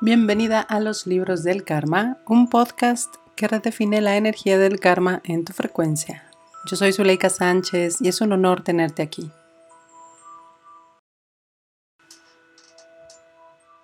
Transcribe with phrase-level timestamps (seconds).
[0.00, 5.44] Bienvenida a los libros del karma, un podcast que redefine la energía del karma en
[5.44, 6.30] tu frecuencia.
[6.70, 9.28] Yo soy Zuleika Sánchez y es un honor tenerte aquí.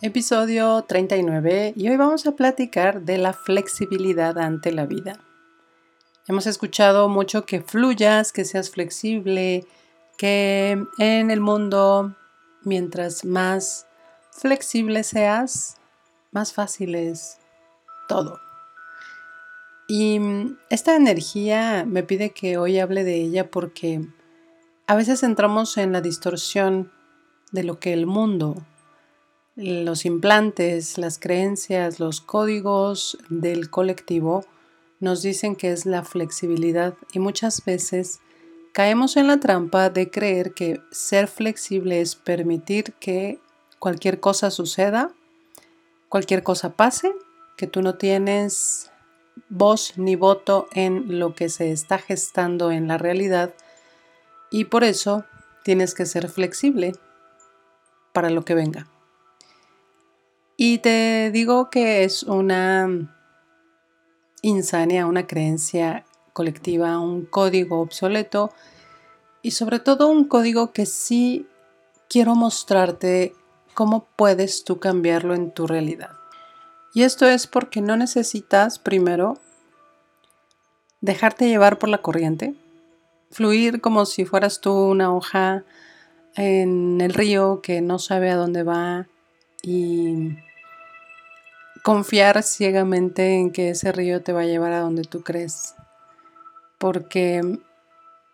[0.00, 5.18] Episodio 39 y hoy vamos a platicar de la flexibilidad ante la vida.
[6.28, 9.66] Hemos escuchado mucho que fluyas, que seas flexible,
[10.16, 12.14] que en el mundo
[12.62, 13.88] mientras más
[14.30, 15.76] flexible seas,
[16.36, 17.38] más fácil es
[18.08, 18.38] todo.
[19.88, 20.20] Y
[20.68, 24.06] esta energía me pide que hoy hable de ella porque
[24.86, 26.92] a veces entramos en la distorsión
[27.52, 28.56] de lo que el mundo
[29.56, 34.44] los implantes, las creencias, los códigos del colectivo
[35.00, 38.20] nos dicen que es la flexibilidad y muchas veces
[38.72, 43.40] caemos en la trampa de creer que ser flexible es permitir que
[43.78, 45.14] cualquier cosa suceda,
[46.08, 47.12] cualquier cosa pase,
[47.56, 48.90] que tú no tienes
[49.48, 53.54] voz ni voto en lo que se está gestando en la realidad
[54.50, 55.24] y por eso
[55.64, 56.92] tienes que ser flexible
[58.12, 58.86] para lo que venga.
[60.56, 62.88] Y te digo que es una
[64.42, 68.52] insania, una creencia colectiva, un código obsoleto
[69.42, 71.46] y sobre todo un código que sí
[72.08, 73.34] quiero mostrarte
[73.76, 76.12] cómo puedes tú cambiarlo en tu realidad.
[76.94, 79.38] Y esto es porque no necesitas primero
[81.02, 82.54] dejarte llevar por la corriente,
[83.30, 85.64] fluir como si fueras tú una hoja
[86.36, 89.08] en el río que no sabe a dónde va
[89.62, 90.38] y
[91.82, 95.74] confiar ciegamente en que ese río te va a llevar a donde tú crees.
[96.78, 97.58] Porque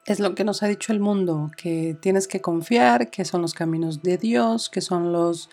[0.06, 3.54] es lo que nos ha dicho el mundo, que tienes que confiar, que son los
[3.54, 5.48] caminos de Dios, que son los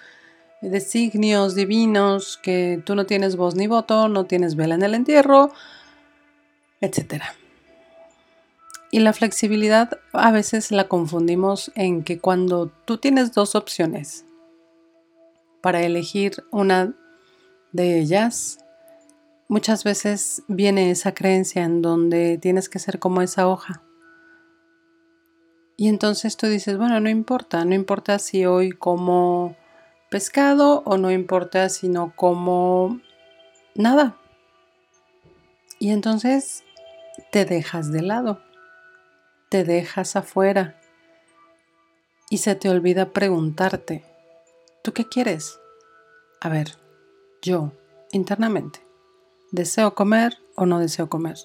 [0.61, 5.52] designios divinos, que tú no tienes voz ni voto, no tienes vela en el entierro,
[6.81, 7.23] etc.
[8.91, 14.25] Y la flexibilidad a veces la confundimos en que cuando tú tienes dos opciones
[15.62, 16.95] para elegir una
[17.72, 18.57] de ellas,
[19.47, 23.84] muchas veces viene esa creencia en donde tienes que ser como esa hoja.
[25.79, 29.56] Y entonces tú dices, bueno, no importa, no importa si hoy como
[30.09, 33.00] pescado o no importa si no como
[33.75, 34.18] nada.
[35.79, 36.66] Y entonces
[37.31, 38.41] te dejas de lado,
[39.47, 40.81] te dejas afuera
[42.29, 44.03] y se te olvida preguntarte,
[44.84, 45.62] ¿tú qué quieres?
[46.41, 46.75] A ver,
[47.41, 47.72] yo,
[48.12, 48.85] internamente.
[49.53, 51.38] ¿Deseo comer o no deseo comer?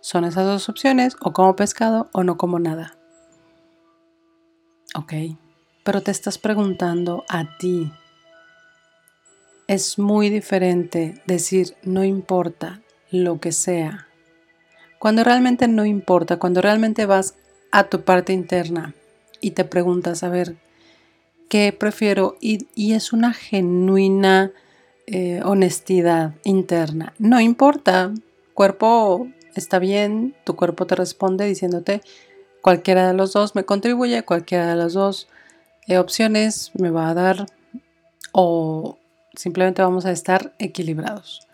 [0.00, 3.00] Son esas dos opciones, o como pescado o no como nada.
[4.96, 5.12] Ok,
[5.82, 7.90] pero te estás preguntando a ti.
[9.66, 14.06] Es muy diferente decir no importa lo que sea.
[15.00, 17.34] Cuando realmente no importa, cuando realmente vas
[17.72, 18.94] a tu parte interna
[19.40, 20.54] y te preguntas, a ver,
[21.48, 22.36] ¿qué prefiero?
[22.40, 24.52] Y, es una genuina
[25.08, 27.14] eh, honestidad interna.
[27.18, 28.14] No importa,
[28.54, 29.26] cuerpo
[29.56, 32.00] está bien, tu cuerpo te responde diciéndote
[32.64, 35.28] cualquiera de los dos me contribuye, cualquiera de las dos
[35.86, 37.46] eh, opciones me va a dar
[38.32, 38.98] o
[39.34, 41.46] simplemente vamos a estar equilibrados.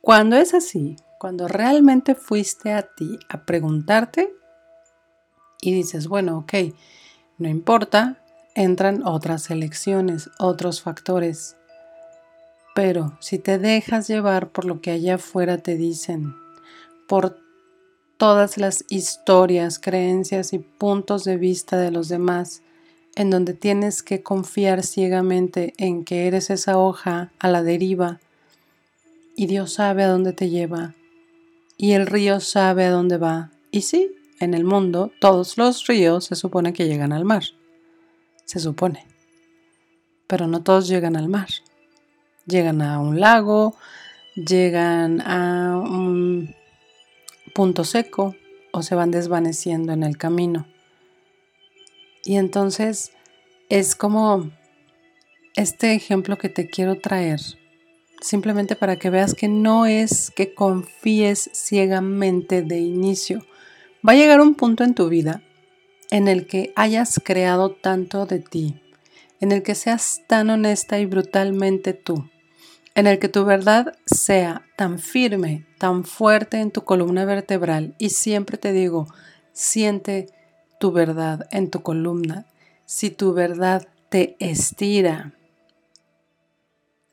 [0.00, 4.32] Cuando es así, cuando realmente fuiste a ti a preguntarte
[5.60, 6.54] y dices, bueno, ok,
[7.38, 8.22] no importa,
[8.54, 11.56] entran otras elecciones, otros factores
[12.74, 16.34] pero si te dejas llevar por lo que allá afuera te dicen,
[17.06, 17.38] por
[18.16, 22.62] todas las historias, creencias y puntos de vista de los demás,
[23.16, 28.20] en donde tienes que confiar ciegamente en que eres esa hoja a la deriva
[29.36, 30.94] y Dios sabe a dónde te lleva
[31.76, 33.50] y el río sabe a dónde va.
[33.70, 37.44] Y sí, en el mundo todos los ríos se supone que llegan al mar.
[38.44, 39.06] Se supone.
[40.26, 41.48] Pero no todos llegan al mar
[42.46, 43.76] llegan a un lago,
[44.34, 46.54] llegan a un
[47.54, 48.36] punto seco
[48.72, 50.66] o se van desvaneciendo en el camino.
[52.24, 53.12] Y entonces
[53.70, 54.50] es como
[55.54, 57.40] este ejemplo que te quiero traer,
[58.20, 63.46] simplemente para que veas que no es que confíes ciegamente de inicio.
[64.06, 65.42] Va a llegar un punto en tu vida
[66.10, 68.80] en el que hayas creado tanto de ti,
[69.40, 72.28] en el que seas tan honesta y brutalmente tú,
[72.94, 77.94] en el que tu verdad sea tan firme, tan fuerte en tu columna vertebral.
[77.98, 79.06] Y siempre te digo,
[79.52, 80.28] siente
[80.78, 82.46] tu verdad en tu columna.
[82.86, 85.32] Si tu verdad te estira,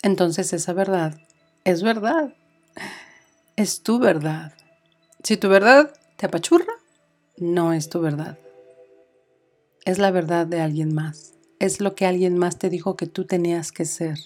[0.03, 1.19] entonces esa verdad
[1.63, 2.33] es verdad.
[3.55, 4.53] Es tu verdad.
[5.23, 6.73] Si tu verdad te apachurra,
[7.37, 8.39] no es tu verdad.
[9.85, 11.33] Es la verdad de alguien más.
[11.59, 14.17] Es lo que alguien más te dijo que tú tenías que ser.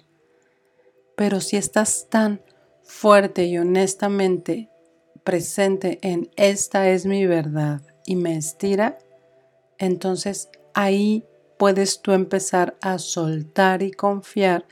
[1.15, 2.41] Pero si estás tan
[2.83, 4.69] fuerte y honestamente
[5.23, 8.97] presente en esta es mi verdad y me estira,
[9.77, 11.25] entonces ahí
[11.57, 14.65] puedes tú empezar a soltar y confiar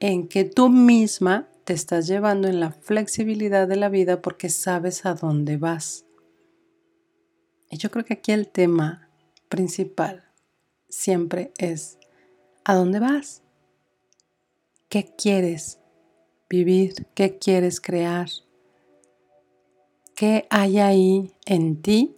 [0.00, 5.06] en que tú misma te estás llevando en la flexibilidad de la vida porque sabes
[5.06, 6.04] a dónde vas.
[7.70, 9.08] Y yo creo que aquí el tema
[9.48, 10.24] principal
[10.88, 11.98] siempre es,
[12.64, 13.42] ¿a dónde vas?
[14.88, 15.78] ¿Qué quieres
[16.54, 17.06] vivir?
[17.14, 18.28] ¿Qué quieres crear?
[20.14, 22.14] ¿Qué hay ahí en ti?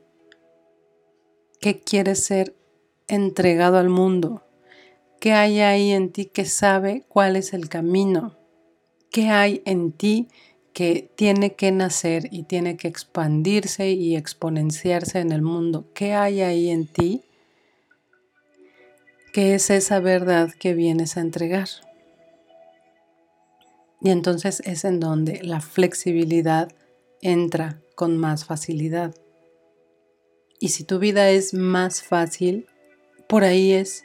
[1.61, 2.55] ¿Qué quieres ser
[3.09, 4.43] entregado al mundo?
[5.21, 8.37] ¿Qué hay ahí en ti que sabe cuál es el camino?
[9.11, 10.29] ¿Qué hay en ti
[10.75, 15.87] que tiene que nacer y tiene que expandirse y exponenciarse en el mundo?
[15.95, 17.23] ¿Qué hay ahí en ti?
[19.33, 21.69] ¿Qué es esa verdad que vienes a entregar?
[24.01, 26.69] Y entonces es en donde la flexibilidad
[27.23, 29.15] entra con más facilidad.
[30.59, 32.67] Y si tu vida es más fácil,
[33.29, 34.03] por ahí es.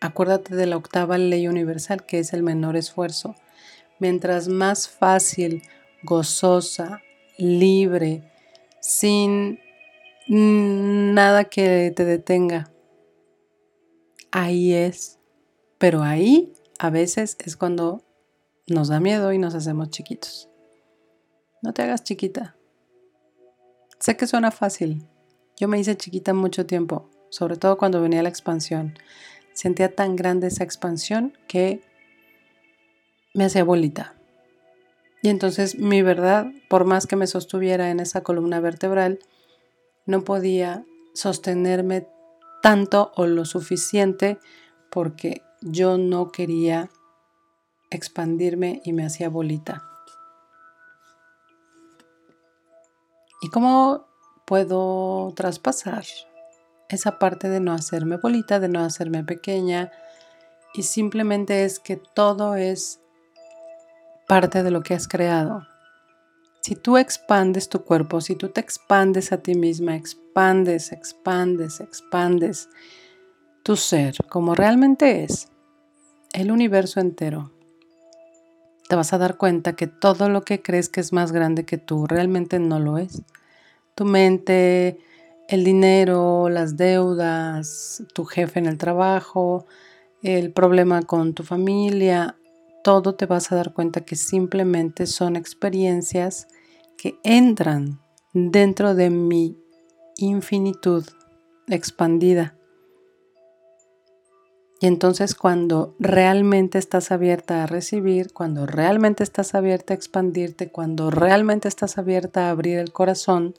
[0.00, 3.34] Acuérdate de la octava ley universal, que es el menor esfuerzo.
[3.98, 5.62] Mientras más fácil,
[6.02, 7.00] gozosa,
[7.38, 8.22] libre,
[8.80, 9.58] sin
[10.28, 12.70] nada que te detenga,
[14.30, 15.18] ahí es.
[15.78, 18.05] Pero ahí a veces es cuando
[18.66, 20.48] nos da miedo y nos hacemos chiquitos.
[21.62, 22.56] No te hagas chiquita.
[23.98, 25.06] Sé que suena fácil.
[25.58, 28.94] Yo me hice chiquita mucho tiempo, sobre todo cuando venía la expansión.
[29.52, 31.80] Sentía tan grande esa expansión que
[33.34, 34.14] me hacía bolita.
[35.22, 39.18] Y entonces mi verdad, por más que me sostuviera en esa columna vertebral,
[40.04, 40.84] no podía
[41.14, 42.06] sostenerme
[42.62, 44.38] tanto o lo suficiente
[44.90, 46.90] porque yo no quería
[47.90, 49.82] expandirme y me hacía bolita.
[53.42, 54.06] ¿Y cómo
[54.44, 56.04] puedo traspasar
[56.88, 59.92] esa parte de no hacerme bolita, de no hacerme pequeña?
[60.74, 63.00] Y simplemente es que todo es
[64.26, 65.66] parte de lo que has creado.
[66.60, 72.68] Si tú expandes tu cuerpo, si tú te expandes a ti misma, expandes, expandes, expandes
[73.62, 75.48] tu ser como realmente es,
[76.32, 77.52] el universo entero,
[78.88, 81.78] te vas a dar cuenta que todo lo que crees que es más grande que
[81.78, 83.22] tú realmente no lo es.
[83.94, 84.98] Tu mente,
[85.48, 89.66] el dinero, las deudas, tu jefe en el trabajo,
[90.22, 92.36] el problema con tu familia,
[92.82, 96.46] todo te vas a dar cuenta que simplemente son experiencias
[96.96, 98.00] que entran
[98.32, 99.56] dentro de mi
[100.16, 101.04] infinitud
[101.68, 102.55] expandida
[104.78, 111.10] y entonces cuando realmente estás abierta a recibir, cuando realmente estás abierta a expandirte, cuando
[111.10, 113.54] realmente estás abierta a abrir el corazón,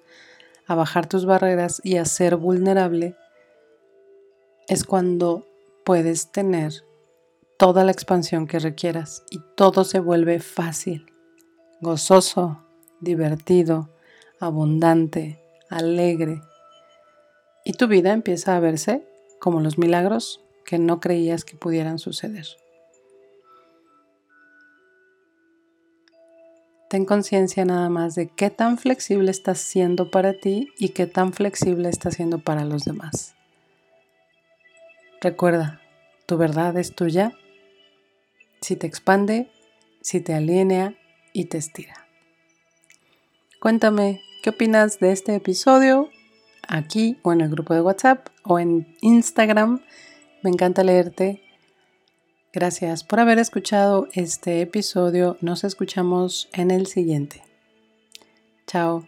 [0.68, 3.16] a bajar tus barreras y a ser vulnerable,
[4.68, 5.48] es cuando
[5.84, 6.84] puedes tener
[7.58, 11.12] toda la expansión que requieras y todo se vuelve fácil,
[11.82, 12.64] gozoso,
[13.00, 13.90] divertido,
[14.40, 16.42] abundante, alegre.
[17.66, 19.04] Y tu vida empieza a verse
[19.40, 22.46] como los milagros que no creías que pudieran suceder.
[26.90, 31.32] Ten conciencia nada más de qué tan flexible estás siendo para ti y qué tan
[31.32, 33.34] flexible estás siendo para los demás.
[35.22, 35.80] Recuerda,
[36.26, 37.32] tu verdad es tuya
[38.60, 39.50] si te expande,
[40.02, 40.96] si te alinea
[41.32, 42.08] y te estira.
[43.62, 46.10] Cuéntame qué opinas de este episodio
[46.68, 49.82] aquí o en el grupo de WhatsApp o en Instagram
[50.48, 51.42] me encanta leerte.
[52.54, 55.36] Gracias por haber escuchado este episodio.
[55.42, 57.44] Nos escuchamos en el siguiente.
[58.66, 59.06] Chao.